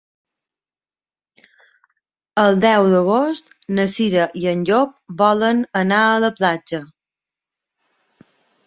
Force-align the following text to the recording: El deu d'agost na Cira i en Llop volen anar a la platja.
El 2.43 2.57
deu 2.63 2.87
d'agost 2.95 3.53
na 3.81 3.87
Cira 3.97 4.25
i 4.45 4.49
en 4.55 4.65
Llop 4.71 4.97
volen 5.23 5.63
anar 5.85 6.03
a 6.09 6.19
la 6.27 6.35
platja. 6.41 6.83